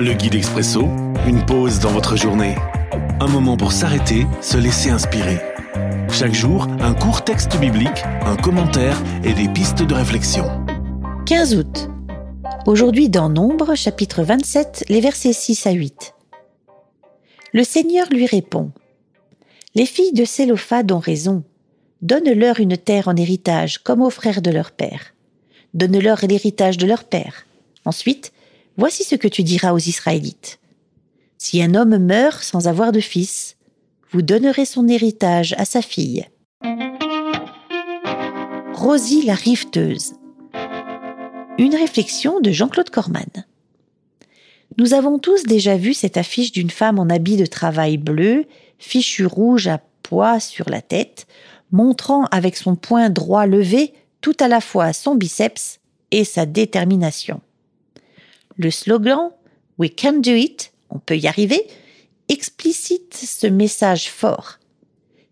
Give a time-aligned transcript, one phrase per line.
[0.00, 0.82] Le guide expresso,
[1.26, 2.54] une pause dans votre journée.
[3.18, 5.40] Un moment pour s'arrêter, se laisser inspirer.
[6.12, 10.44] Chaque jour, un court texte biblique, un commentaire et des pistes de réflexion.
[11.26, 11.88] 15 août.
[12.66, 16.14] Aujourd'hui dans Nombre, chapitre 27, les versets 6 à 8.
[17.52, 18.70] Le Seigneur lui répond.
[19.74, 21.42] Les filles de Sélophade ont raison.
[22.02, 25.12] Donne-leur une terre en héritage, comme aux frères de leur père.
[25.74, 27.46] Donne-leur l'héritage de leur père.
[27.84, 28.32] Ensuite,
[28.78, 30.60] voici ce que tu diras aux Israélites.
[31.36, 33.56] Si un homme meurt sans avoir de fils,
[34.10, 36.26] vous donnerez son héritage à sa fille.
[38.72, 40.14] Rosie la riveteuse.
[41.58, 43.26] Une réflexion de Jean-Claude Corman.
[44.78, 48.46] Nous avons tous déjà vu cette affiche d'une femme en habit de travail bleu,
[48.78, 51.26] fichu rouge à pois sur la tête,
[51.72, 55.80] montrant avec son poing droit levé tout à la fois son biceps
[56.12, 57.40] et sa détermination.
[58.58, 59.30] Le slogan
[59.78, 61.64] We can do it, on peut y arriver,
[62.28, 64.58] explicite ce message fort.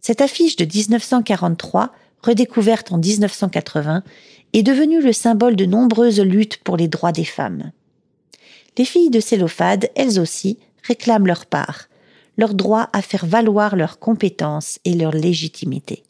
[0.00, 4.04] Cette affiche de 1943, redécouverte en 1980,
[4.52, 7.72] est devenue le symbole de nombreuses luttes pour les droits des femmes.
[8.78, 11.88] Les filles de Célophade, elles aussi, réclament leur part,
[12.36, 16.04] leur droit à faire valoir leurs compétences et leur légitimité.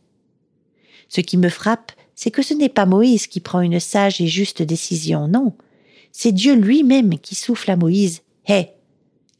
[1.08, 4.27] Ce qui me frappe, c'est que ce n'est pas Moïse qui prend une sage et
[4.27, 5.55] juste décision, non.
[6.19, 8.22] C'est Dieu lui-même qui souffle à Moïse.
[8.48, 8.70] Hé,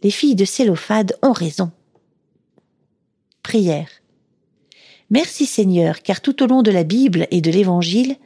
[0.03, 1.71] les filles de Célophade ont raison.
[3.43, 3.89] Prière.
[5.09, 8.17] Merci Seigneur, car tout au long de la Bible et de l'Évangile,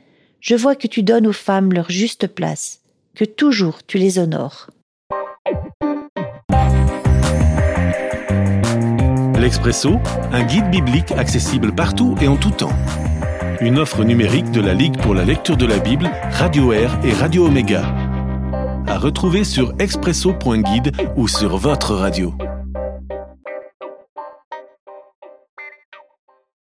[0.40, 2.80] je vois que tu donnes aux femmes leur juste place,
[3.14, 4.70] que toujours tu les honores.
[9.38, 10.00] L'Expresso,
[10.32, 12.76] un guide biblique accessible partout et en tout temps.
[13.60, 17.12] Une offre numérique de la Ligue pour la lecture de la Bible, Radio Air et
[17.12, 17.99] Radio Omega.
[19.00, 22.34] Retrouver sur expresso.guide ou sur votre radio.